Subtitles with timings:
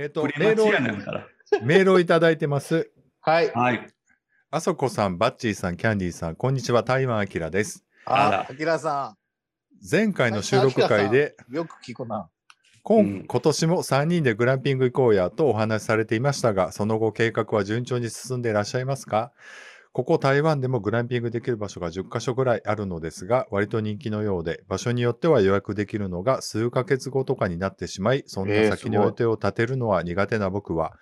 [0.00, 0.68] えっ、とプリメールを。
[1.62, 2.88] メールをいただいてます。
[3.20, 3.50] はい。
[3.50, 3.84] はい。
[4.48, 7.84] あそこさん、バッチーさん、キャンディーさん、こんにちは、台湾あきらです。
[8.04, 9.16] あらあ、あきらさ
[9.90, 12.30] 前回の収録会で、ん、よく聞くな。
[12.84, 19.32] 今うん今年も3人でグランピング行こうやとお話しされていましたが、その後計画は順調に進んでいらっしゃいますか？
[19.98, 30.94] ここ台湾でもグランピングできる場所が10カ所ぐらいあるのですが、割と人気のようで、場所によっては予約できるのが数ヶ月後とかになってしまい、そんなえー先のすごい予定を立てるのは苦手な僕は、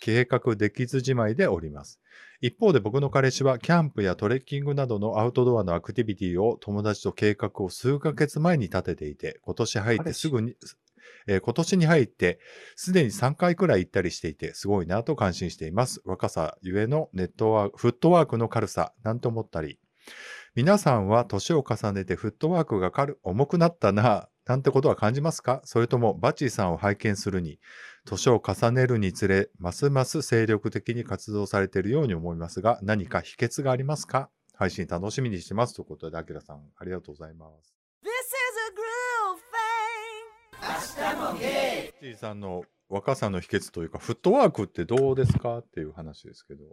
[0.00, 2.00] 計画できずじまいでおります。
[2.40, 10.56] 一方で僕の彼氏はキャンプやトレッキングなどのアウトドアのアクティビティを友達と計画を数ヶ月前に立てていて、今年入ってすぐに、
[11.26, 12.40] えー今年に入って
[12.76, 16.02] すでに3回くらい行ったりしていて、すごいなと感心しています。
[16.04, 19.78] 若さゆえのネットワーク、フットワークの軽さ、なんて思ったり。
[20.54, 25.62] 皆さんは年を重ねてフットワークが軽重くなったな、なんてことは感じますか？
[25.64, 27.60] それともバッチーさんを拝見するに、
[28.04, 34.28] 年を重ねるにつれ、ますます精力的に活動されているように思いますが、何か秘訣がありますか？
[34.54, 35.74] 配信楽しみにしてます。
[35.74, 37.79] ということで、アキラさん、ありがとうございます。
[42.00, 46.64] チーさんの若さの秘訣というか、フットワークってどうですかっていう話ですけど、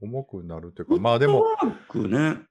[0.00, 2.46] 重くなるというか、まあでも、フットワークね。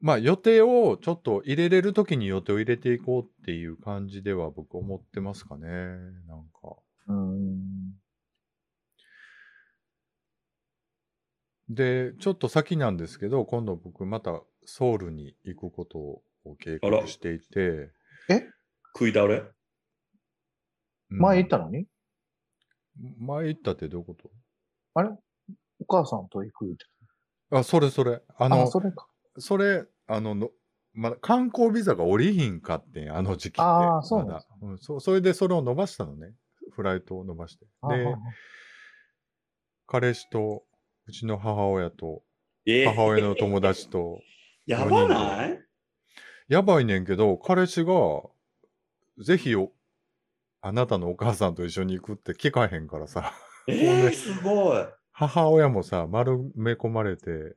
[0.00, 5.68] まあ予定をちょっと入れれるときに予定を入れていこうっていう感じでは僕思ってますかね。
[5.68, 6.76] なんか。
[7.08, 7.92] うん。
[11.68, 16.22] で、ちょっと先なんですけど、今度僕またソウルに行くことを
[16.58, 17.90] 計画していて、
[18.94, 19.36] 食い倒れ？
[19.36, 19.55] うん
[21.08, 21.86] 前行ったのに？
[23.18, 24.30] 前行ったってどういうこと？
[24.94, 25.10] あれ？
[25.80, 26.84] お母さんと行くって。
[27.50, 28.22] あ、それそれ。
[28.36, 29.06] ああの、それか。
[29.38, 30.50] それ、あのの、
[30.94, 33.62] まだ観光ビザが降りひんかってん、あの時期って。
[33.62, 34.98] あーそうだ、うんそ。
[35.00, 36.32] それでそれを伸ばしたのね。
[36.72, 37.66] フライトを伸ばして。
[37.66, 38.18] でああ、
[39.86, 40.64] 彼氏と、
[41.06, 42.22] うちの母親と、
[42.64, 44.20] え母親の友達と、
[44.66, 45.60] やばない？
[46.48, 47.92] やばいねんけど、彼氏が、
[49.22, 49.70] ぜひお、
[50.66, 53.32] あなたのお母さんと一緒に行くって聞かへんからさ、
[53.68, 54.84] えー、すごい。
[55.12, 57.54] 母親もさ、丸め込まれて、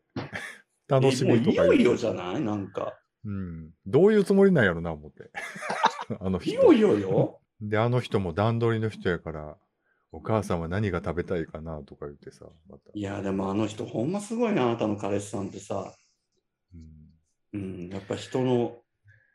[0.87, 2.41] 楽しみとかえもういよいよじゃない？
[2.41, 2.93] なんか。
[3.25, 3.71] うん。
[3.87, 5.31] どういうつもりなんやろな、思って。
[6.21, 6.51] あの人。
[6.51, 7.39] いよいよよ。
[7.61, 9.57] で、あの人も段取りの人やから、
[10.11, 12.91] お母さんは何が食べたいかなとか言ってさ、また。
[12.93, 15.95] いや、でもあの人ほんますごいな、あなたの彼氏さんってさ。
[16.75, 17.09] うん
[17.53, 18.77] うん、やっぱ人の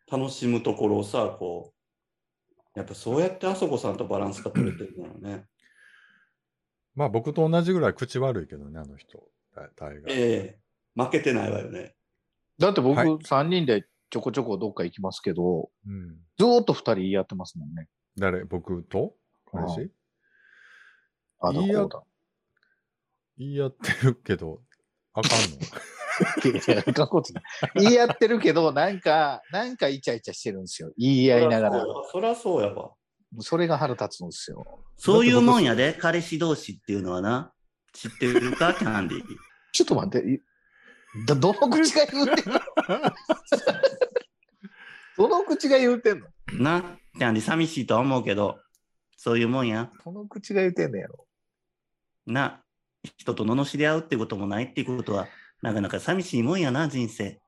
[0.08, 1.74] 楽しむところをさ、こう、
[2.74, 5.46] やっぱそうやってあそこさんとバランスが取れてるんだろうね。
[6.94, 9.22] まあ僕と同じぐらい口悪いけどね、あの人。
[9.54, 10.02] 大大概。
[10.08, 10.58] ええ
[10.96, 11.94] 負けてないわよね。
[12.58, 16.16] だって僕、はい3人でちょこちょこどっか行きますけど、うん。
[16.38, 17.88] ずーっと2人言い合ってますもんね。
[18.16, 18.44] 誰？
[18.44, 19.14] 僕と？
[19.50, 19.90] 彼氏？
[21.40, 22.02] あの言い合子だ。
[23.38, 24.60] 言い合ってるけど、
[25.14, 25.36] あかんの？
[27.75, 30.92] 言い合ってるけど、なんか、なんかイチャイチャしてるんですよ。
[30.97, 31.84] 言い合いながら。
[32.10, 32.92] そりゃそうやわ。
[33.41, 34.64] それが腹立つんですよ。
[34.97, 37.52] そういうもんやで、彼氏同士っていうのはな。
[37.92, 39.25] 知ってるか、キャンディー。
[39.72, 40.41] ちょっと待って、い
[41.26, 42.60] どどの口が言うてんの？
[45.16, 46.26] どの口が言うてんの？
[46.58, 48.58] な、キャンディー寂しいとは思うけど、
[49.16, 49.91] そういうもんや。
[50.04, 51.26] どの口が言うてんのやろ？
[52.26, 52.62] な、
[53.16, 55.28] 人と罵り合うってこともないっていうことは、
[55.62, 57.41] なかなか寂しいもんやな、人生。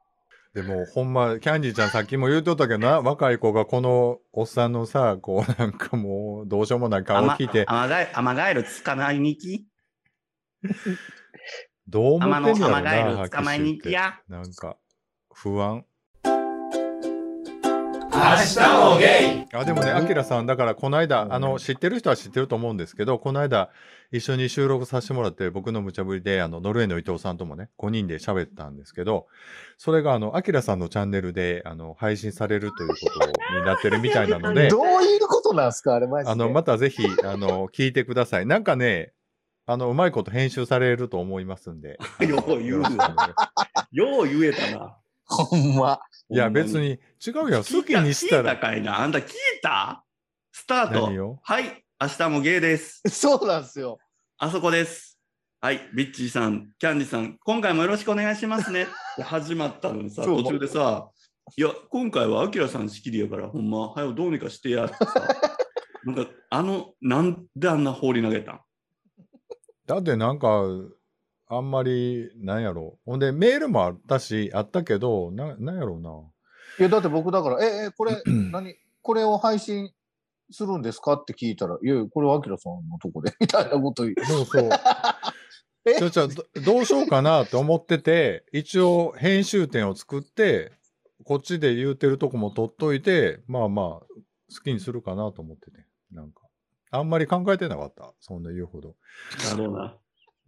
[0.55, 9.67] でもほんま、キャンディーちゃんさっきも言うとったけどな、若い子がこのおっさんのさ、こうなんかもうどうしようもない顔を聞いて、アマガエアマガエル捕まえに行き
[11.87, 14.19] どう思ってんやろアマガエな、ル捕まえに行きや。
[14.29, 14.79] なんか、
[15.31, 15.85] 不安？
[18.17, 18.23] 明
[18.63, 23.71] 日もゲイあでもね、アキラさん、だからこの間、あの、知ってる人は知ってると思うんですけど、この間、
[24.11, 29.27] 一緒に収録させてもらって、僕の無茶ぶりで、あの、ノルウェーの伊藤さんともね、5人で喋ったんですけど、
[29.77, 32.95] それが、あの、アキラさんのチャンネルで、あの、配信されるというこ
[33.51, 36.33] とになってるみたいなので、 どういうことなんですかあれマジで。
[36.33, 38.47] あの、またぜひ、あの、聞いてください。
[38.47, 39.13] なんかね、
[39.67, 41.99] あの、うまいこと編集されると思いますんで。
[42.27, 42.83] よう言う
[43.93, 44.97] よう言えたな。
[45.25, 46.01] ほんま。
[46.29, 47.59] いや、別に、違うよ。
[47.59, 48.57] 好きにした聞いたら。
[48.59, 48.99] かいな。
[49.01, 50.05] あんた聞いた？
[50.53, 51.39] スタート。
[51.43, 51.85] はい。
[52.01, 53.01] 明日もゲイです。
[53.09, 53.99] そうなんですよ。
[54.39, 55.21] あそこです。
[55.61, 55.81] はい。
[55.95, 58.83] ビッチーさん、キャンディさん、今回もよろしくお願いしますね。
[58.85, 58.87] っ
[59.17, 61.09] て始まったのにさ、途中でさ、
[61.57, 65.07] いや、今回はアキラさん仕切りやから、ほんま、はよどうにかしてやってさ。
[66.05, 68.61] なんか、あの、なんであんな放り投げたん？
[69.87, 70.63] だってなんか、
[71.49, 72.99] あんまり、なんやろ。
[73.07, 76.11] ほんで、メールもあったし、あったけど、ななんやろうな。
[76.79, 78.21] いや、だって僕だから、え、え、これ、
[78.51, 78.75] 何？
[79.03, 79.93] これを配信
[80.51, 81.13] するんですか？
[81.15, 84.25] って聞いたら、いやいや、これはアキラさんのとこで、 みたいなこと言う。
[84.25, 84.71] そうそう。
[85.87, 85.95] え？
[85.95, 90.73] ちょちょどどうしようかなって思ってて、一応編集点を作って、
[91.25, 94.05] こっちで言うてるとこも取っといて、まあまあ、好
[94.65, 95.87] きにするかなと思ってて。
[96.13, 96.43] なんか、
[96.91, 98.13] あんまり考えてなかった。
[98.21, 98.97] そんな言うほど。
[99.51, 99.97] なるほどな。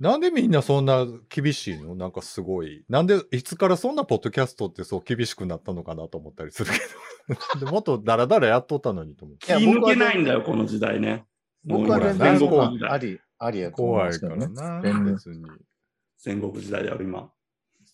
[0.01, 1.95] なんでみんなそんな厳しいの？
[1.97, 2.85] なんかすごい。
[2.89, 6.79] なんで、いつからそんなポッドキャストってそう厳しくなったのかなと思ったりするけ
[7.59, 7.61] ど。
[7.67, 9.47] でもっとダラダラやっとったのにと思って。
[9.47, 11.27] 気抜けないんだよ、この時代ね。
[11.65, 14.47] 僕は全然戦国僕はあり、ありやと思すけどね。
[14.47, 14.89] からな。
[14.91, 15.17] に。
[16.17, 17.33] 戦国時代である今。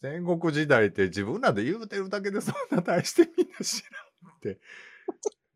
[0.03, 3.83] 戦国時代って自分らで言うてるだけでそんな大してみんな知
[4.23, 4.61] らんって。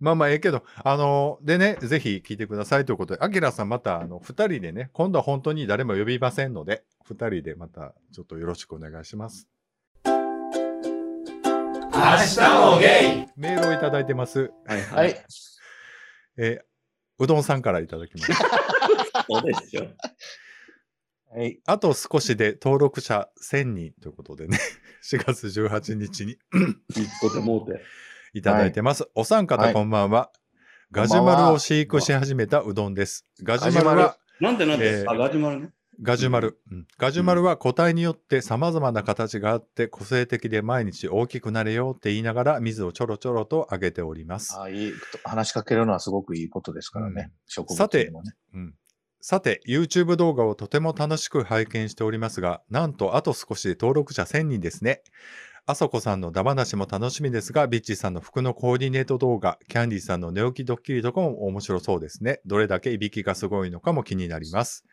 [0.00, 9.48] まあまあええけど、あの、でね、ぜひ聞いてくださいということで、アキラさんまた、あの、二人でね、今度は本当に誰も呼びませんので、二人でまたちょっとよろしくお願いします。
[10.06, 10.12] 明
[11.92, 12.40] 日
[12.72, 14.52] もゲイメールをいただいてます。
[14.66, 15.06] はいは。
[15.06, 15.16] い。
[16.36, 16.68] えー
[17.20, 18.48] うどんさんからいただきました。
[19.28, 19.88] そうですよ。
[21.30, 21.60] はい。
[21.66, 24.58] あと少しで登録者1000人ということでね、
[25.02, 26.38] 4月18日に
[26.90, 27.82] 一個でもうて。
[28.38, 29.08] いただいてます。
[29.14, 30.30] お三方はいこんばんは。
[30.92, 33.26] ガジュマルを飼育し始めたうどんです。
[33.42, 35.70] ガジュマルは、なんでなんで、えーあ、ガジュマルね。
[36.00, 36.60] ガジュマル。
[36.70, 44.56] うんガジュマルは個体によって様々な形があって個性的で毎日大きくなれよって言いながら水をちょろちょろとあげております。
[44.58, 44.92] あいい。
[45.24, 47.32] 話しかけるのはすごくいいことですからね。
[47.58, 48.12] うんさて。
[48.54, 48.74] うん
[49.20, 55.02] さて、YouTube 動画をとても楽しく拝見しておりますが、なんとあと少しで登録者1000人ですね。
[55.66, 62.40] あそこさんのダ話も楽しみですが、ビッチーさんの服のコーディネート動画、キャンディーさんの寝起きドッキリとかも面白そうですね。
[62.46, 64.84] どれだけいびきがすごいのかも気になります。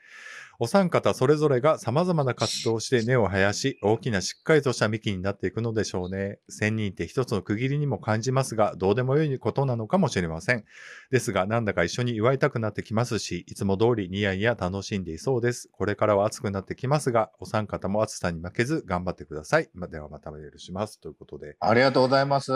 [0.60, 6.40] お三方それぞれが様々な活動をして根を生やし、大きなしっかりとした幹になっていくのでしょうね。
[6.50, 10.64] 千人って一つの区切りにも感じますが、どうでもよいことなのかもしれません。
[11.12, 15.70] ですが、なんだか一緒に祝いたくなってきますし、いつも通りニヤニヤ楽しんでいそうです。
[15.72, 19.70] これからは暑くなってきますが、お三方も暑さに負けず頑張ってください。
[19.74, 21.00] まではまたメールします。
[21.00, 22.52] ということで、ありがとうございます。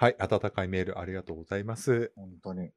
[0.00, 2.12] はい、温かいメールありがとうございます。
[2.14, 2.70] 本当に。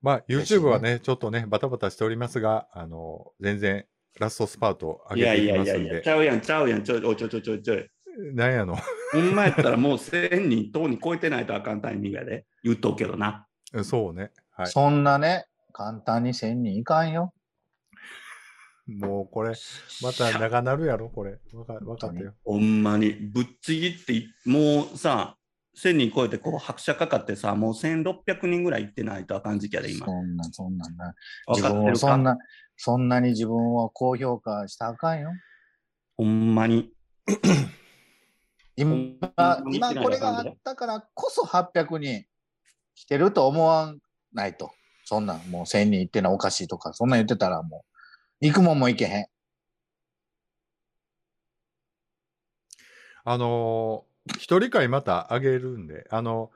[0.00, 3.86] まあ、YouTube ねはね、ちょっとね、バタバタしておりますが、あの、全然、
[4.18, 6.10] ラストスパート上いやげていいやいやいや、きますんでち。
[6.10, 7.90] ゃうやん、ちゃうやん、ちょい、おいちょいちょいちょいちょい。
[8.34, 8.76] なんやの？
[9.12, 12.46] ほんまやったらもう1000人等に超えてないとあかんタイミングやで。
[12.62, 13.46] 言っとくけどな。
[13.82, 14.30] そうね。
[14.52, 14.66] はい。
[14.68, 17.32] そんなね、簡単に1000人いかんよ。
[18.86, 19.54] もうこれ、
[20.02, 21.38] また長なるやろ、これ。
[21.54, 22.34] わかわかったよ。
[22.44, 25.36] ほんまに、ぶっちぎってい、もうさ、
[25.76, 30.06] 1000人超えてこう拍車かかってさ、もう1600人ぐらい行ってないとあかん時期やで、今。
[30.06, 31.14] そんな、そんなんな。
[31.46, 31.92] 分かってるか？
[31.92, 32.38] をそんな、
[32.76, 35.30] そんなに自分を高評価したらあかんよ。
[36.16, 36.92] ほんまに。
[38.76, 38.96] 今
[39.72, 42.26] 今これがあったからこそ800人
[42.96, 43.94] 来てると思わ
[44.32, 44.72] ないと。
[45.04, 47.84] そんなんもう1000人行ってのはおかしいとか、そんなん言ってたらも
[48.40, 49.26] う、行くもんも行けへん。
[53.24, 56.50] あのー一人会またあげるんで、あの、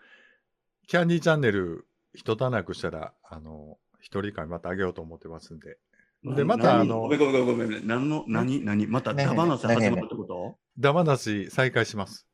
[0.86, 5.78] キャンディーチャンネル、一たなくしたら、あの一人会またあげようと思ってますんで。
[6.24, 7.86] でまた何あのごめんごめんごめんごめん。
[7.86, 10.56] 何の、何、何、またダバナスねえねえ始まるってこと？
[10.78, 12.26] ダマなし再開します。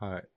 [0.00, 0.28] はい。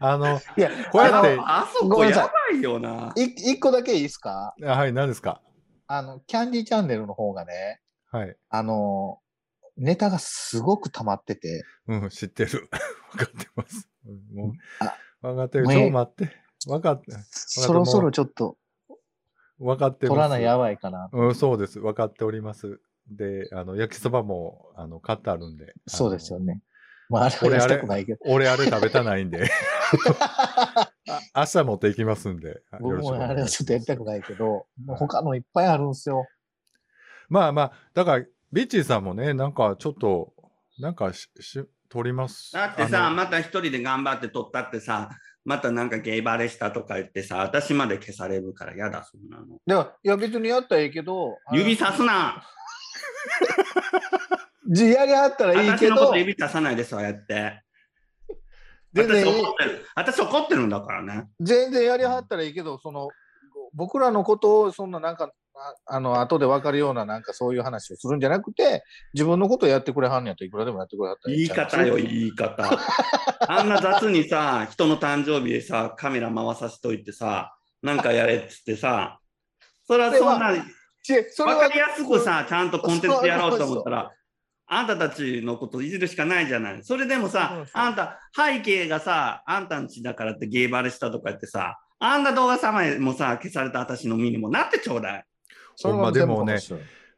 [0.00, 3.12] あの、いや、こうやってあそこやばいよな。
[3.16, 5.42] い一個だけいいですかあはい、何ですか
[5.86, 8.36] あの、キャンディーチャンネルの方がね、はい。
[8.48, 9.18] あの、
[9.76, 12.68] ネタがすごく溜まってて、うん、知ってる。
[13.12, 13.88] 分かってます。
[14.06, 15.66] うんもうあ、分かってる。
[15.66, 16.36] ちょっと待って。
[16.66, 18.56] 分かって、そろそろちょっと
[19.58, 20.08] 分かってます。
[20.08, 21.08] 取らないやばいかな。
[21.12, 21.80] うん、そうです。
[21.80, 22.80] 分かっております。
[23.10, 25.72] で、あの、焼きそばも、あの、買ってあるんで。
[25.86, 26.54] そうですよね。
[26.54, 26.62] ね。
[27.08, 27.82] まあ、あれ俺あれ。
[28.26, 29.48] 俺、あれ食べたないんで。
[31.08, 32.48] あ明日持っていきますんで。
[32.48, 36.26] よ僕もあれはちょっとやりたくないけど、もう他のいっぱいあるんですよ。
[37.28, 40.34] まあまあ、だから、ビッチーさんもね、なんかちょっと、
[40.78, 42.52] なんかし、し、取ります。
[42.52, 45.10] だってさ、また一人で頑張って撮ったってさ、
[45.44, 49.46] またなんかゲイバレしたとか言ってさ、私まで消されるから嫌だ、そんなの。
[49.66, 52.42] でも、いや別にやったらいいけど、指さすな
[54.70, 57.62] じやりはったらいいけど私のこと、指ささないで、そうやって。
[58.92, 59.86] 全然私怒ってる。
[59.94, 61.28] 私怒ってるんだからね。
[61.40, 63.08] 全然やりはったらいいけど、その、
[63.72, 65.32] 僕らのことをそんななんか、
[65.86, 72.68] ああの、後で分かるようななんかそういう話をするんじゃなくて、自分のことをやってくれはんねやったらいくらでもやってくれはった言い方よ、言い方。
[73.48, 79.18] あんな雑にさ、人の誕生日でさ、カメラ回させといてさ、なんかやれっつってさ、
[79.86, 80.64] それはそんな、違う
[81.30, 84.12] それはわかりやすくさ、ちゃんとコンテンツやろうと思ったら、
[84.70, 86.84] あんたたちのこといじるしかないじゃない。
[86.84, 95.24] それでもさあんた、背景がさ、あんたんちだからってゲーバレしたとか言ってさ、あんな動画様へもさ、消された私の身にもなってちょうだい。
[95.80, 96.58] それはほんまでもね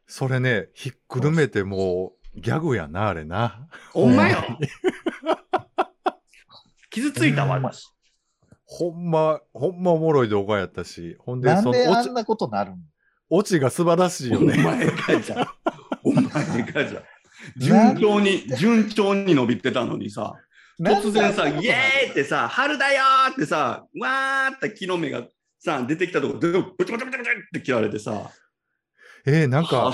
[0.05, 3.67] それね、ひっくるめてもうギャグやな、あれな。
[3.95, 4.43] お前よ。
[6.91, 7.87] 傷ついたわ、私。
[8.65, 12.77] ほんま、ほんまおもろい動画やったし、ほんで、なんであんなことなるの
[13.31, 14.61] オチが素晴らしいよおね。
[14.61, 15.47] 前がじゃん。
[16.03, 16.23] お前
[16.63, 17.03] がじゃん。
[17.57, 20.35] 順調に、順調に伸びてたのにさ、
[20.79, 25.23] 突然さ、イエーイってさ、春だよーってさ、わーって木の芽が
[25.57, 28.29] さ、出てきたとこで、ブチブチブチブチって切られてさ、
[29.25, 29.93] えー、なんか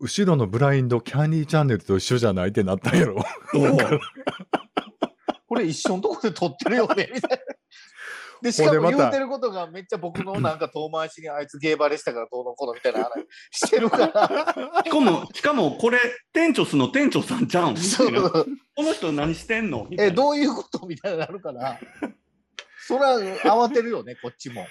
[0.00, 3.22] 後ろのブラインド、キャンディーチャンネルと一緒じゃないってなったんやろ。
[5.46, 7.44] これ一緒のとこで撮ってるよねみたいな。
[8.42, 13.10] で、しかも言うてることがめっちゃ僕のなんか遠回しにあいつゲーバレしたからどうのこうのみたいな話
[13.52, 14.82] してるから。
[14.84, 15.98] しかも、しかもこれ、
[16.32, 17.80] 店長すの店長さんちゃうんこ
[18.82, 19.86] の人何してんの？
[19.92, 20.86] え、などういうこと？
[20.86, 21.78] みたいになるから。
[22.86, 24.66] そら慌てるよね、こっちも。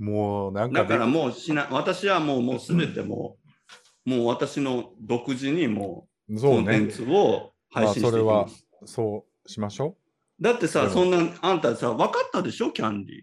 [0.00, 3.36] もう、なんかねだからもうしな、私はもう、もうすべても
[4.06, 6.56] う、もう私の独自にもう、そうね。
[6.56, 8.66] コンテンツを配信していきまあそれはます。
[8.86, 9.96] そうしましょ
[10.40, 13.22] だってさ、うんそんな、あんたさ、分かったでしょ、キャンディー。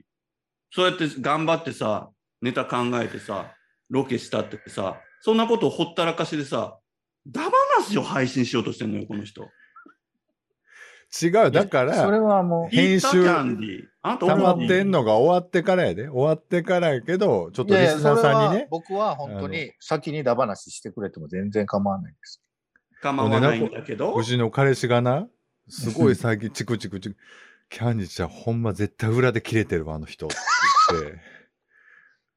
[0.72, 2.10] そうやって頑張ってさ、
[2.41, 3.55] ネタ考えてさ、
[3.89, 6.77] ロケしたってさ、そんなことをほったらかしでさ、
[7.25, 7.41] ダ
[7.77, 9.50] 話を配信しようとしてんのよ、この人。
[11.11, 11.25] う。
[11.25, 16.07] 違う、だかそれら、はもう、編集溜ま思ってんのが終わってからやで。
[16.07, 18.67] 終わってからやけど、ちょっとリスナーさんにね。
[18.69, 22.41] 僕は本当に先にダ話してくれても全然構わないです。
[23.01, 25.27] 構わないんだけどう、ちの彼氏がな、
[25.69, 27.17] すごい最近チクチクチク、
[27.69, 30.35] キャンディちゃんほんま絶対裏で切れてるわ、あの人って
[30.91, 31.19] 言って。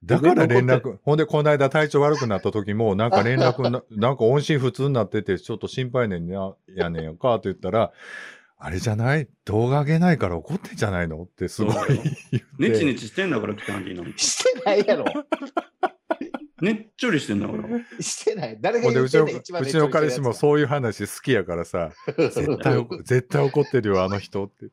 [0.03, 7.93] だから連絡、ほんでこの間体調悪くなった時も、なんか連絡な、 なんか音信不通になってて、ちょっと心配ねんな、やねんやんか、って言ったら、
[8.63, 9.27] あれじゃない？
[9.47, 11.23] 動画上げないから怒ってんじゃないの？
[11.23, 12.45] ってすごいそう言って。
[12.59, 14.19] ネチネチしてんだから、キャンディーなんて。
[14.19, 15.05] してないやろ。
[16.61, 18.03] ねっちょりしてんだから。
[18.03, 18.59] してない。
[18.61, 24.67] 誰がほんでうちの言ってんねん一番うちの彼氏もそういう話好きやからさ、絶対怒 絶対怒ってるよ、あの人って。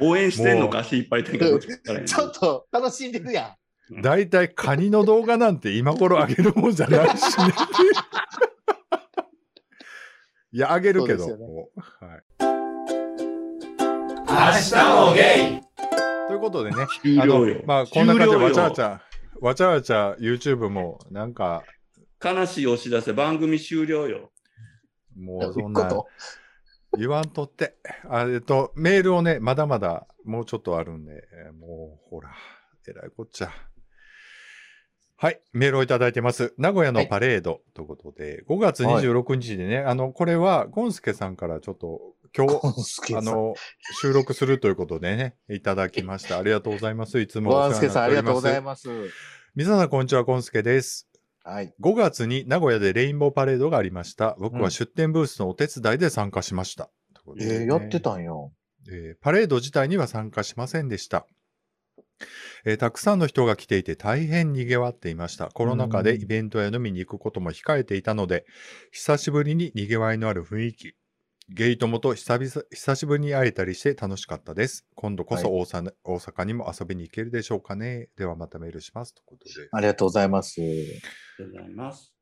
[0.00, 3.56] 応援してんのか、足いっぱい手がちょっと楽しんでるや
[4.02, 7.54] だいたいカニの動画なんて今頃上げるもんじゃないしね。
[10.54, 11.26] いや、上げるけど。
[11.26, 12.22] ねもうはい。
[14.28, 15.60] 明日もゲイ
[16.28, 17.44] ということでね、終あの。
[17.66, 19.02] まあ、こんな感じでわちゃわちゃ、
[19.40, 21.64] わちゃわちゃ YouTube もなんか、
[22.24, 24.30] 悲しいお知らせ、番組終了よ。
[25.16, 25.50] もん。
[25.50, 25.90] うそんな
[26.96, 27.74] 言わんとって。
[28.08, 32.30] あえっと、メールをね、まだまだもうちょっとあるんで、えーもうほら、
[32.86, 33.50] えらいこっちゃ。
[35.16, 36.54] はい、メールをいただいてます。
[36.58, 42.00] 名古屋のパレードということで、5月26日でね、あの、これは、ゴンスケさんからちょっと、
[42.36, 43.14] 今日。
[43.14, 43.54] あの、
[44.00, 46.38] 収録するということでね、いただきました。
[46.38, 47.20] ありがとうございます。
[47.20, 48.84] いつもお世話にゴンスケさん、ありがとうごなっております。
[48.88, 49.14] ざいます。
[49.54, 51.08] 皆さん、こんにちは、ゴンスケです。
[51.44, 51.74] はい。
[51.80, 54.34] 5月に名古屋でレインボーパレードがありました。
[54.38, 56.84] 僕うんは出店ブースのお手伝いで参加しました。
[56.84, 58.52] うことでねえー、やってたんよ。
[58.88, 61.26] えーパレード自体には参加しませんでした。
[62.64, 65.48] えーたくさんの人が来ていて大変賑わっていました。
[65.48, 68.46] コロナ禍でうんイベントや飲みに行くことも控えていたので、
[68.90, 70.94] 久しぶりに賑わいのある雰囲気、
[71.50, 74.86] ゲイ友と久々久しぶりに会えたりして楽しかったです。
[74.94, 78.08] 今度こそ大阪,、大阪にも遊びに行けるでしょうかね。
[78.16, 79.14] ではまたメールします。
[79.14, 79.68] ということで。
[79.70, 80.60] ありがとうございます。
[80.60, 81.00] あり
[81.38, 82.14] がとうございます。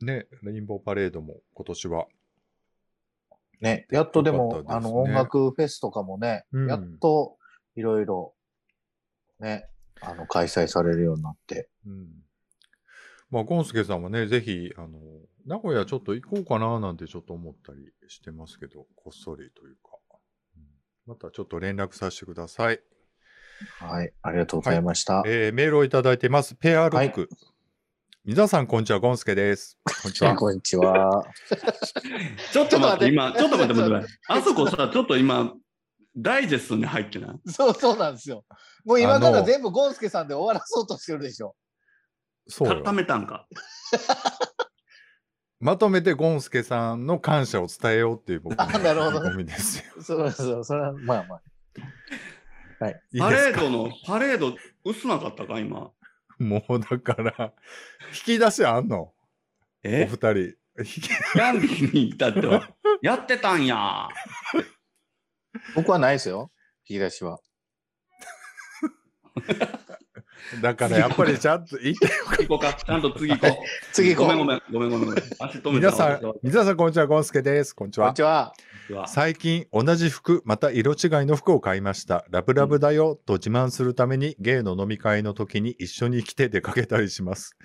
[0.00, 2.06] ね、レインボーパレードも今年は。
[3.60, 7.36] ね、やっとでも、ですねあの、音楽フェスとかもね、うんやっと
[7.76, 8.34] いろいろ、
[9.40, 9.68] ね、
[10.00, 11.68] あの、開催されるようになって。
[11.86, 12.08] うん。
[13.30, 14.98] まあ、ゴンスケさんはね、ぜひ、あの、
[15.46, 17.78] 名古屋ちょっと行こうかななんてちょっと思ったり
[18.08, 19.96] してますけど、こっそりというか。
[20.56, 20.62] うん
[21.06, 22.80] またちょっと連絡させてください。
[23.78, 25.22] はい、ありがとうございました。
[25.26, 26.54] えーメールをいただいてます。
[26.54, 27.28] ペアルック。
[28.24, 29.00] 皆さん、こんにちは。
[29.00, 29.78] ゴンスケです。
[30.02, 30.34] こんにちは。
[30.36, 31.24] こんにちは。
[32.52, 34.14] ちょっと待って、今、ちょっと待って、待って待って。
[34.28, 35.54] あそこさ、ちょっと今、
[36.22, 37.50] ダイジェストに入ってない？
[37.50, 38.44] そうそうなんですよ。
[38.84, 41.54] もう今から全部ゴンスケさんで終わらそうとしてるでしょ。
[42.48, 43.46] そうよためたんか？
[45.60, 49.84] まとめてゴンスケさんの感謝を伝えようっていう僕のあなるほど意気込みですよ。
[50.02, 51.40] そうそう、それは、まあまあ。
[52.88, 53.60] いいパですか？
[53.60, 55.90] レードの、パレード、薄なかったか、今？
[56.38, 57.52] もうだから、
[58.26, 59.00] 引き出しあんの？
[59.02, 59.12] お
[59.82, 60.38] え二人。
[60.78, 62.70] 引きキャンディーに至っては、
[63.02, 64.08] やってたんや。
[65.74, 66.50] 僕はないですよ。
[66.88, 67.38] 引き出しは。
[70.62, 72.08] だからやっぱりちゃんと言って
[72.42, 72.74] 行こうか。
[72.74, 73.54] ちゃんと次行こう。
[73.92, 74.26] 次行こう。
[74.26, 74.62] ごめんごめん。
[74.72, 75.18] ごめんごめん。
[75.38, 77.74] 足止めた皆さん、皆さんこんにちは、ゴンスケです。
[77.74, 78.16] こんにちはこんに。
[78.16, 78.52] ちは。
[78.92, 79.06] は。
[79.08, 82.24] 最近同じ服、また色違いの服を買いました。
[82.30, 87.56] ラブラブだよと自慢するためにゲイの飲み会の時に一緒に来て出かけたりします。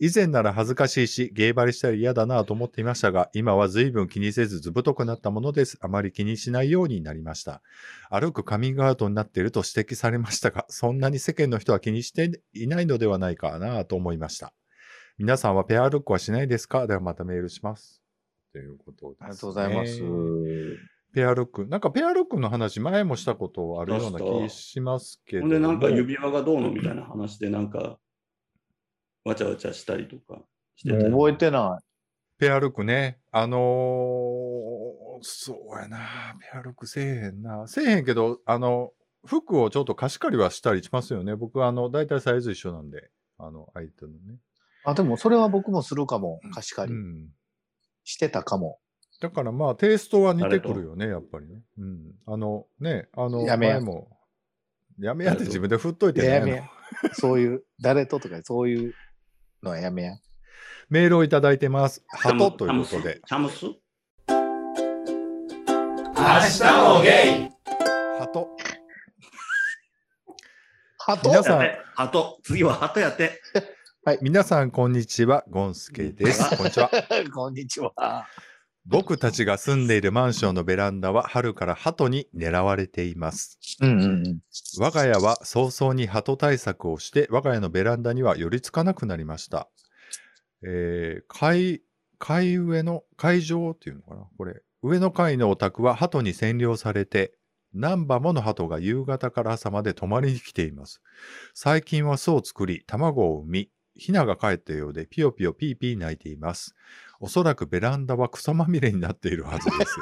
[0.00, 5.76] 以前なら恥ずかしいし、ゲイバリしたら嫌だなと思っていましたが、今は随分気にせずずぶとくなったものです。
[5.80, 7.62] あまり気にしないようになりました。
[8.08, 14.54] 歩くカミングアウトになっていると指摘されましたが、そんなに世間の人は気にしていないのではないかなと思いました。
[15.18, 16.86] 皆さんはペアルックはしないですか？
[16.86, 18.00] ではまたメールします。
[18.52, 20.00] ということです、ありがとうございます。
[21.12, 21.66] ペアルック。
[21.66, 25.50] なんかペアルックの話、前もしたことあるような気しますけども。
[25.50, 27.98] ほんで、なんか指輪がどうのみたいな話で、なんか、
[29.28, 30.40] わちゃわちゃしたりとか
[30.76, 31.78] してた覚えてな
[32.38, 33.18] ペアルックね。
[33.32, 33.58] あのー
[35.20, 35.98] そうやな。
[36.40, 37.66] ペアルックせえへんな。
[37.66, 38.92] せえへんけど、あの、
[39.26, 41.34] 服をちょっと貸し借りはしたりしますよね。
[41.34, 44.34] 僕、あの、大体サイズ一緒なんで、あの、相手のね。
[44.34, 44.38] い。
[44.84, 46.40] あ、でもそれは僕もするかも。
[46.54, 46.96] 貸し借り。
[46.96, 47.28] うん。
[48.04, 48.78] してたかも。
[49.20, 51.62] だからまあ、テイストは似てくるよね、やっぱりね。
[51.78, 52.14] うん。
[52.26, 54.16] あの、ね、あの、やめや前も、
[55.00, 56.28] やめやって自分で振っといてね。
[56.28, 56.70] やめや。
[57.14, 58.94] そういう、誰ととかそういう
[59.62, 60.16] のはやめや。
[60.88, 62.02] メールをいただいてます。
[62.08, 63.20] ハトということで。
[63.26, 63.66] チャムス？
[63.66, 63.74] 明
[66.14, 66.62] 日
[66.94, 67.08] もゲ
[67.46, 67.50] イ
[68.18, 68.48] ハト。
[70.98, 72.38] ハト皆さんハト。
[72.42, 73.40] 次はハトやって。
[74.22, 75.44] 皆さん、こんにちは。
[75.50, 76.56] ゴンスケです。
[76.56, 76.90] こんにちは。
[77.34, 77.92] こんにちは。
[78.90, 83.58] 僕たちが住んでいるマンションのベランダは春から鳩に狙われています。
[83.82, 84.38] うんうんうん。
[84.78, 89.68] 我が家は早々に鳩対策をして、我が家のベランダには寄りつかなくなりました。
[90.62, 91.82] えー階、
[92.18, 94.26] 階上の、階上っていうのかな？
[94.38, 94.62] これ。
[94.82, 97.34] 上の階のお宅は鳩に占領されて、
[97.74, 101.02] 何羽もの鳩が夕方から朝まで泊まりに来ています。
[101.52, 106.74] 最近は巣を作り、卵を産み、ヒナが帰ったようでピヨピヨピーピー鳴いています。
[107.20, 109.96] おそらくベランダは草まみれになっているはずです。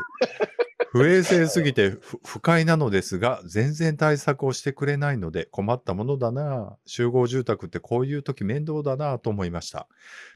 [0.93, 9.89] 不衛生すぎて不不快なのですが、全然対策をしてくれないので困ったものだなあ集合住宅ってこういう時面倒だなあと思いました。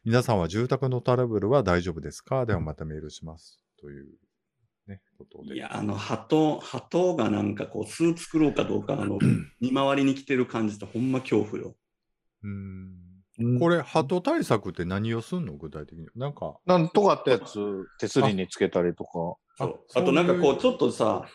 [0.05, 2.45] 皆さんは住宅のトラブルは大丈夫ですか？
[2.47, 3.59] ではまたメールします。
[3.81, 4.09] という、
[4.87, 5.55] ね、ことで。
[5.55, 9.19] いや、あの、ハト、ハトがなんかこう、巣作ろうかどうか、あの、
[9.61, 11.75] 見回りに来てる感じってほんま恐怖よ。
[12.43, 12.47] う
[13.59, 15.55] これ、鳩対策って何をすんの？
[15.55, 16.07] 具体的に。
[16.15, 19.11] なんか、なんとかってやつ、手すりにつけたりとか。
[19.13, 21.27] そうああとなんかこう、ちょっとさ、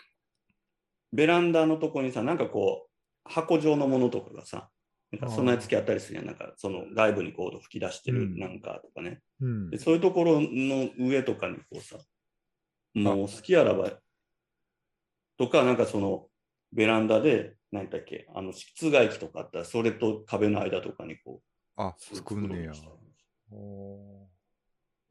[1.14, 4.70] ベランダのとこにさ、なんかこう、箱状のものとかがさ、
[5.12, 6.26] なんか備え付けあったりするやん。
[6.26, 9.22] なんかその外部にこう吹き出してうんるなんかとかね。
[9.40, 9.78] うんで。
[9.80, 11.98] そういうところの上とかにこうさ、
[12.94, 13.92] もう好きあらば、
[15.38, 16.28] とか、なんかその
[16.74, 21.42] ベランダで、何だっけ、あの室外機とかあったら、それと壁の間とかにこ
[21.78, 23.56] あ、う、作んねや作ろうとした。
[23.56, 24.30] お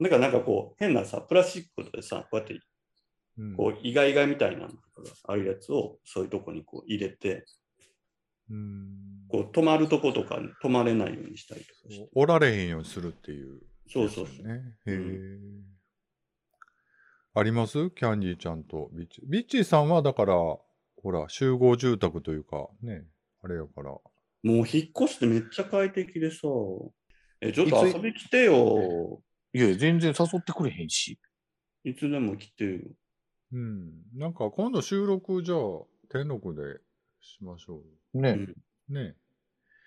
[0.00, 2.58] なんかなんかこう、変なさ、プラスチックでさ、こうやってー
[3.38, 4.72] うんこう、イガイガみたいなのが
[5.24, 7.46] あるやつを、そういうとこにこう入れて、
[8.50, 12.08] うんこう、止まるとことかに止まれないようにしたりとかして。
[12.14, 13.60] おられへんようにするっていう。
[13.88, 14.46] そうそうそう。
[14.46, 14.76] ね。
[14.86, 15.40] へえ、う
[17.34, 17.90] あります？
[17.90, 19.22] キャンディーちゃんとビッチ。
[19.24, 20.62] ビッチーさんはだから、ほ
[21.04, 23.04] ら、集合住宅というか、ね、
[23.42, 23.96] あれやから。
[24.44, 24.66] もう引っ
[25.04, 26.42] 越してめっちゃ快適でさ、
[27.40, 29.22] え、ちょっと遊び来てよ。
[29.54, 31.18] いや、全然誘ってくれへんし。
[31.82, 32.80] いつでも来てよ。
[33.52, 33.90] うん。
[34.14, 35.58] なんか今度収録じゃあ、
[36.10, 36.80] 天禄で
[37.20, 38.38] しましょね。
[38.90, 38.92] う。
[38.92, 39.16] ね。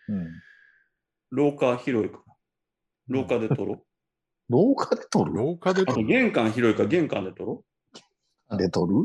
[0.09, 0.27] うん。
[1.29, 2.23] 廊下広いから。
[3.09, 3.85] 廊下で撮ろ
[4.49, 5.33] 廊下で撮る？
[5.33, 6.07] 廊下で撮る。
[6.07, 8.95] 玄関広いから玄関で撮ろで撮る？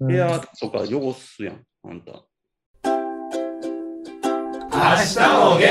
[0.00, 0.06] う。
[0.06, 2.24] 部屋とか汚すやん、あんた。
[4.80, 5.68] 明日もゲイ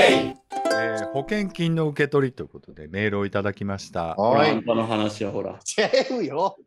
[0.71, 4.13] えー保険金の受け取りということでメールをいただきました。
[4.13, 4.51] ほら、はい。
[4.51, 5.57] あんたの話や、ほら。
[6.13, 6.57] 違うよ。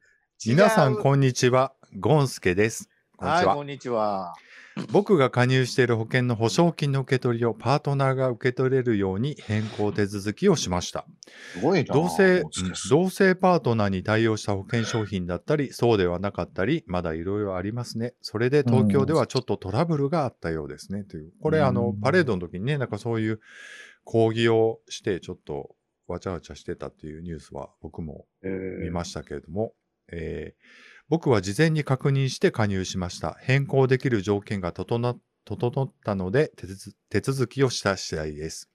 [0.45, 1.73] 皆さん、こんにちは。
[2.01, 2.89] ゴンスケです。
[3.17, 3.63] こんにはい、ちはこ。
[3.63, 4.35] んにちは。
[4.91, 11.07] 僕が加入している保険の保証金の受け取りをパートナーが受け取れるように変更手続きをしました。
[11.55, 11.95] すごいな。
[11.95, 12.43] 同性、
[12.89, 18.15] 同性パートナーに対応した保険商品だったり、そうではなかったり、まだいろいろありますね。
[18.23, 21.05] それで東京ではちょっとトラブルがあったようですね。
[21.05, 21.33] という。
[21.41, 23.41] これ、うんあの、パレードの時にね、なんかそういう
[24.05, 25.75] 抗議をして、ちょっと
[26.07, 29.75] わちゃわちゃしてたっていうニュースは僕もえー見ましたけれども、
[30.11, 33.37] えー僕は事前に確認して加入しました。
[33.43, 38.71] 変更できる条件が整ったので手続手続きをした次第です。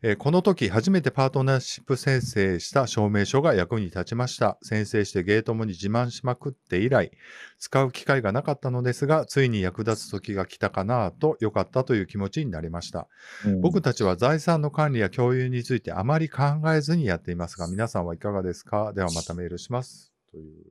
[0.00, 4.58] えーこの時初めてパートナーシップ宣誓した証明書が役に立ちました。
[4.62, 7.10] 宣誓してゲートもに自慢しまくって以来、
[7.58, 13.08] 使う機会がなかったのですが、ついに役立つ時が来たかなと良かったという気持ちになりました。
[13.44, 18.92] うん僕たちは財産の管理や共有についてあまり考えずにやっていますが、皆さんはいかがですか？
[18.92, 20.12] ではまたメールします。
[20.30, 20.66] という。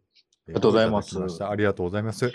[0.47, 2.31] ありがとうございますありがとうございます。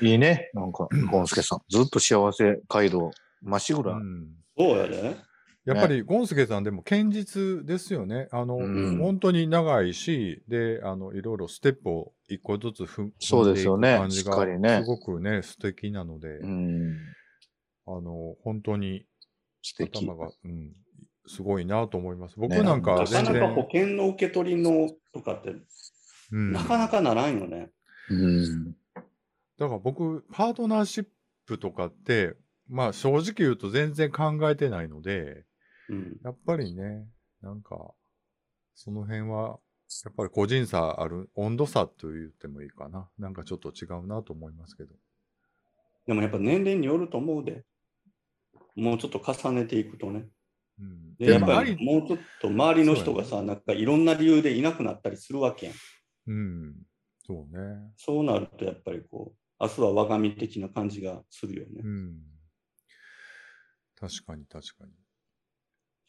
[0.00, 0.50] いいね。
[0.52, 1.60] なんか、ゴンスケさん。
[1.68, 3.92] ずっと幸せ街道、まっしぐら。
[3.92, 5.16] うんそうやで。
[5.64, 8.26] やっぱりゴンスケさんでも堅実ですよね。
[8.32, 16.96] あの、うん本当に長いし、で、あの、いろいろステップを一個ずつ踏んそうでいく感じがしっかりねすごくね、素敵なので、うん。
[17.86, 19.06] あの、本当に
[19.62, 20.04] 素敵。
[20.04, 20.72] 頭が、うん、
[21.28, 22.34] すごいなと思います。
[22.38, 25.54] 僕ねなんかなか全然、なか保険の受け取りのとかって、
[26.32, 27.70] うん、なかなかならんよね。
[28.10, 28.72] うん。
[29.58, 31.06] だから僕、パートナーシッ
[31.46, 32.34] プとかって、
[32.68, 35.44] まあ正直言うと全然考えてないので、
[35.88, 36.16] うん。
[36.24, 37.06] やっぱりね、
[37.42, 37.92] なんか、
[38.74, 39.58] その辺は、
[40.04, 43.08] やっぱり個人差ある、温度差と言ってもいいかな。
[43.18, 44.94] なんかちょっと違うなと思いますけど。
[46.06, 47.64] でもやっぱ年齢によると思うで。
[48.74, 50.26] もうちょっと重ねていくとね。
[50.80, 55.74] うん、で、でやっぱりもうちょっと周りの人がさ、なんかいろんな理由でいなくなったりするわけやん。
[56.26, 56.74] うん、
[57.26, 57.92] そうね。
[57.96, 61.88] そうなるとやっぱりこう、明日は我が身的な感じがするよねう。
[61.88, 62.18] ん。
[63.96, 64.92] 確かに確かに。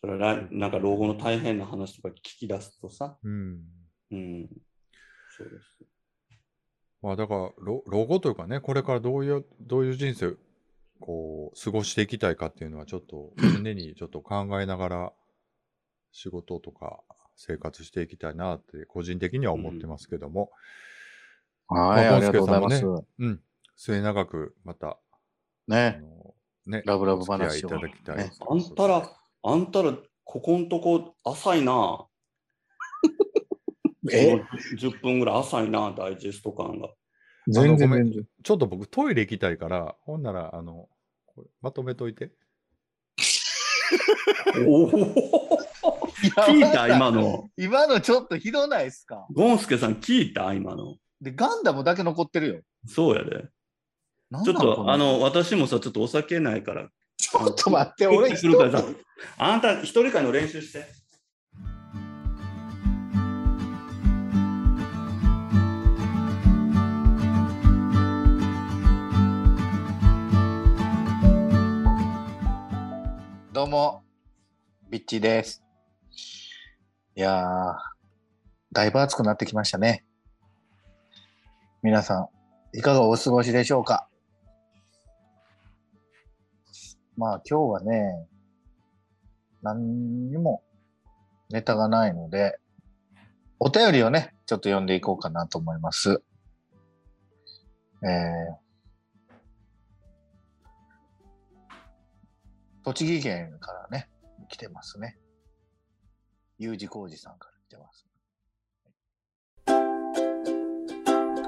[0.02, 3.62] それは来なんか老後の大変な話とか聞き出すとさ、うん。
[4.12, 4.49] うん。
[5.30, 5.78] そうです。
[7.02, 10.36] まあだから、老老後というかね、これからどういう、どういう人生、
[10.99, 15.13] こう、過ごしていきたいかっていうのはちょっと、常にちょっと考えながら、
[16.12, 17.04] 仕事とか
[17.36, 20.52] 生活していきたいなって、個人的には思ってますけども、
[21.67, 22.86] はい、まあありがとうございます。
[22.86, 23.41] ゴうん、
[23.76, 24.98] 末永くまた、あ
[25.67, 26.02] ね。
[26.02, 28.17] の、ね、ラブラブ話をいただきたい。
[28.17, 29.12] ねあんたら、
[29.43, 29.93] あんたら、
[30.24, 32.06] ここんとこ浅いな。
[34.12, 34.36] え
[34.78, 36.93] ？10分ぐらい浅いな、ダイジェスト感が。
[37.48, 38.28] 全然ごめん全然。
[38.43, 40.89] ちょっと僕トイレ行きたいから、ほんなら、あの、
[41.26, 42.32] これまとめといて。
[44.67, 45.62] おお
[46.29, 47.49] 聞いた今の。
[47.57, 49.25] 今のちょっとひどないですか？
[49.33, 50.53] ゴンスケさん聞いた？
[50.53, 50.95] 今の。
[51.21, 52.62] で、ガンダムだけ残ってるよ。
[52.88, 53.45] そうやで。
[54.43, 56.88] ちょっと、あの、の、私もさ、ちょっとお酒ないから。
[57.17, 58.83] ちょっと待って、俺俺するからさ、
[59.38, 60.86] あんた一人会の練習して。
[73.51, 74.03] どうも、
[74.89, 75.62] ビッチーです。
[77.15, 77.76] いやー、
[78.71, 80.04] だいぶ暑くなってきましたね。
[81.84, 82.28] 皆さ
[82.73, 84.10] ん、いかがお過ごしでしょうか？
[87.15, 88.28] まあ今日はね、
[89.62, 90.63] 何にも
[91.52, 92.58] ネタがないので、
[93.60, 96.23] お便りをね、ちょっと読んでいこうかなと思います。
[98.02, 98.63] えー
[102.86, 104.10] 栃木県からね、
[104.49, 105.17] 来てますね。
[106.63, 108.08] U 字工事さんから来てます。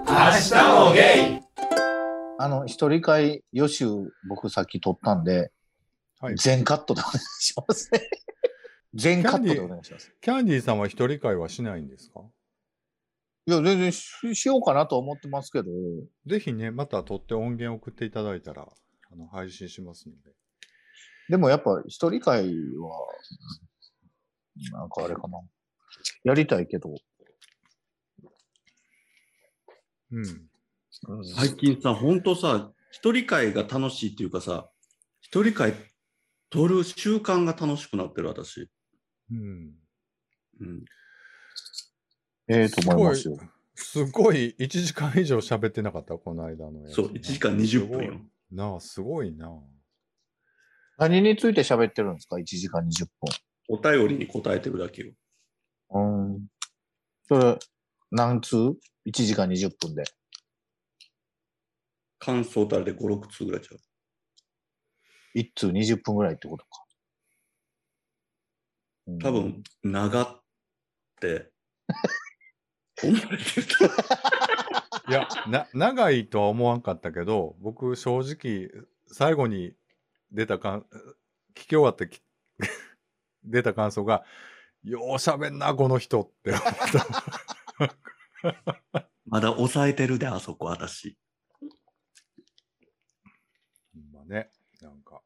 [0.08, 1.46] 明日もゲイ
[2.38, 3.88] あの、一人会予習
[4.28, 5.52] 僕さっき取ったんで、
[6.20, 6.36] はい。
[6.36, 8.02] 全カットでお願いしますね。
[8.94, 10.14] 全カットでお願いします。
[10.20, 12.22] キャンディーさんは一人会はしないんですか？
[13.48, 15.70] いや、全然ししようかなと思ってますけど、
[16.26, 18.64] ぜひね、また撮って音源送っていただいたら、
[19.12, 20.32] あの、配信しますので。
[21.30, 22.52] でもやっぱ一人会は、
[24.72, 25.40] なんかあれかな。
[26.24, 26.94] やりたいけど、
[30.12, 30.26] うん。
[30.26, 30.50] うん
[31.36, 34.70] 最近さ、ほんとさ、一人会が楽しいっていうかさ、
[35.20, 35.74] 一人会
[36.50, 38.70] 取る習慣が楽しくなってる私。
[39.30, 39.74] うん。
[40.62, 40.86] うん、
[42.48, 43.38] ええと思いますよ。
[43.76, 46.18] すごい、1時間以上喋ってなかった？
[46.18, 48.22] この間のやつそう、1時間20分よ。
[48.52, 49.50] なあ、すごいなあ。
[50.98, 53.08] 何について喋ってるんですか ?1 時間20
[53.68, 55.12] お便りに答えてるだけよ。
[55.90, 56.34] 分。
[56.34, 56.48] うん。
[57.28, 57.58] それ、
[58.12, 58.76] 何通 ?1
[59.12, 60.04] 時間20分で。
[62.20, 63.80] 感想たれで5、6通ぐらいちゃう
[65.38, 66.86] ？1通20分ぐらいってことか。
[69.08, 70.44] うん多分、長っ
[71.22, 71.52] て、
[73.04, 73.86] 思われてると。
[75.10, 79.76] いや、な、長いとは思わんかったけど、僕、正直、最後に
[80.32, 80.82] 出たかん、
[81.54, 82.22] 聞き終わってき
[83.46, 84.24] 出た感想が、
[84.84, 86.64] ようしゃべんな、この人って思っ
[87.82, 89.06] た。
[89.26, 91.18] まだ抑えてるで、あそこ、私。
[94.12, 94.50] まね、
[94.82, 95.22] なんか。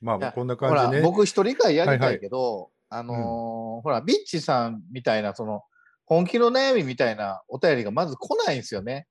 [0.00, 1.02] まあ、こんな感じね。
[1.02, 5.62] 僕一人会やりたいけど、あのーほら、ビッチさんみたいな、その、
[6.04, 9.06] 本気の悩みみたいなお便りがまず来ないんですよね。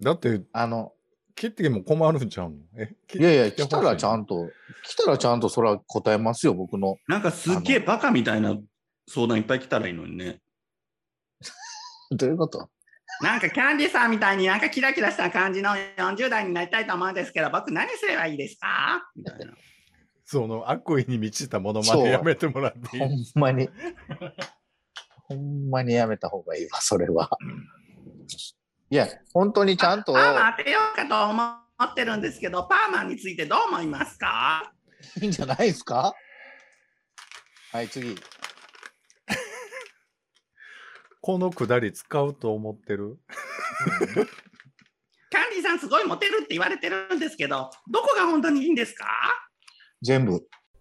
[0.00, 0.92] だって、あの、
[1.34, 2.56] 切っても困るんちゃうの？
[2.76, 4.48] え、きいやいや、来たらちゃんと、
[4.84, 6.96] 来たらちゃんとそれは答えますよ、僕の。
[7.08, 8.56] なんかすっげえバカみたいな
[9.08, 10.40] 相談いっぱい来たらいいのにね。
[12.10, 12.68] どういうこと？
[13.20, 19.08] なんかキャンディーさんみたいになんかキラキラした感じの40代になりたいと思うんですけど、僕何すればいいですか？
[19.14, 19.52] みたいな。
[20.24, 23.68] その悪意に満ちたものまでやめてもらってい ほんいまに。
[25.28, 27.30] ほんまにやめた方がいいわ、それは。
[28.92, 34.70] いや、本当にちゃんとパ、ーマ当てようかと思ってるんですけど、パーマについてどう思いますか？
[35.18, 36.12] いいんじゃないですか？
[37.72, 38.14] はい、次。
[41.22, 43.16] このくだり使うと思ってる？
[45.30, 49.06] キャンディーさんすごいモテるって言われてるんですけど、どこが本当にいいんですか？
[50.02, 50.32] 全部。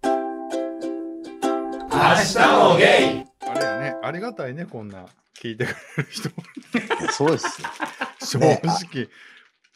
[0.03, 0.11] 明
[1.89, 3.25] 日もゲイ。
[3.49, 5.05] あれやね、ありがたいね、こんな
[5.41, 6.29] 聞いてくれる人。
[7.11, 7.67] そうですよ。
[8.19, 8.61] 正ね。
[8.63, 9.09] 直。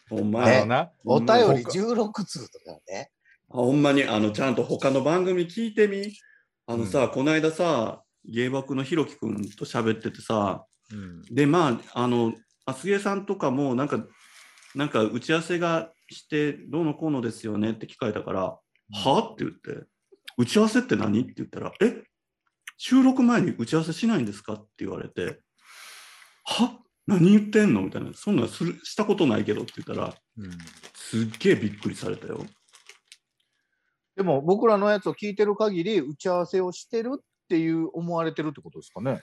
[0.09, 0.91] ほんまね。
[1.03, 1.71] お便り他。
[1.71, 3.09] 16通とかね。
[3.49, 6.13] ほんまに、あの、ちゃんと他の番組聞いてみ。
[6.67, 11.21] あのさ、この間さ、芸爆のひろきくんと喋っててさ、うん。
[11.23, 12.33] で、まあ、あの、
[12.65, 14.05] 厚毛さんとかも、なんか、
[14.75, 18.59] なんか打ち合わせがして、どうのこうのですよねって聞かれたから、は
[19.33, 19.87] って言って、
[20.37, 21.21] 打ち合わせって何？
[21.21, 22.03] って言ったら、え？
[22.77, 24.53] 収録前に打ち合わせしないんですか？
[24.53, 25.39] って言われて、
[26.45, 26.79] は？
[27.07, 27.81] 何言ってんの？
[27.81, 30.51] みたいな、そんなんするしたことないけどって言ったら、うん
[30.95, 32.45] すっげえびっくりされたよ。
[34.15, 39.21] でも僕らのやつを聞いてる限り、打ち合わせをしてるっていう思われてるってことですかね？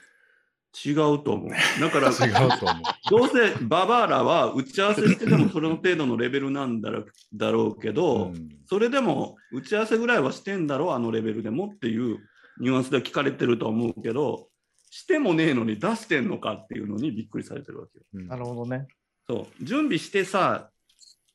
[0.85, 1.49] 違うと思う。
[1.81, 2.81] だから、 違うと思う。
[3.09, 12.17] どうせババアラは打ち合わせしててもそれの程度のレベルなんだろだろうけど、うんそれでも打ち合わせぐらいはしてんだろう、あのレベルでもっていう
[12.59, 14.47] ニュアンスで聞かれてると思うけど、
[14.95, 18.05] してもねえのに出してんのかっていうのにびっくりされてるわけよ。
[18.13, 18.85] うんなるほどね。
[19.27, 20.69] そう準備してさ、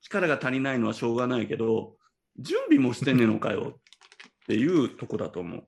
[0.01, 1.97] 力が足りないのはしょうがないけど、
[2.38, 3.81] 準備もしてんねえのかよっ
[4.47, 5.66] ていうとこだと思う。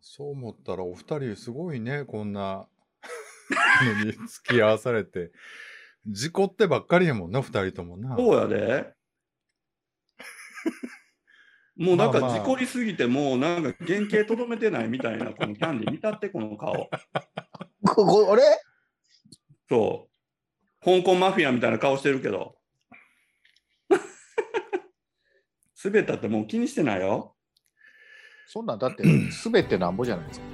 [0.00, 2.66] そう思ったらお二人すごいね、こんな
[3.84, 5.30] のに付き合わされて。
[6.08, 8.16] 事故ってばっかりやもんな、二人ともな。
[8.16, 8.92] そうやで。
[11.78, 16.72] もうなんか事故りすぎて、もうなんか原型とどめてないみたいな、このキャンディー見たって、この顔。
[17.86, 18.42] ここ、あれ？
[19.68, 20.08] そ
[20.82, 20.84] う。
[20.84, 22.56] 香港マフィアみたいな顔してるけど。
[25.82, 27.36] 滑ったってもう気にしてないよ。
[28.48, 30.46] そんなんだって、 すべてなんぼじゃないですか。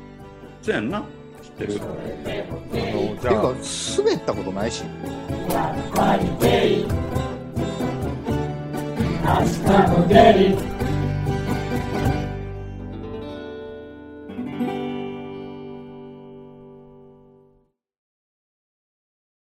[0.60, 1.02] そうやんな。
[1.42, 1.80] 知ってる。
[1.80, 3.54] あのてじゃあいうか、
[3.96, 4.84] 滑ったことないし。
[9.24, 10.73] 明日もゲイ